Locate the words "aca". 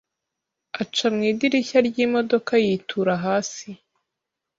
0.81-1.05